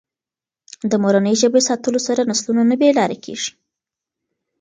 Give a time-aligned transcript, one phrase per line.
[0.89, 3.51] د مورنۍ ژبه ساتلو سره نسلونه نه بې لارې کېږي.